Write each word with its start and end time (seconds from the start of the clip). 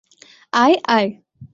আয়, 0.53 0.75
আয়। 0.87 1.07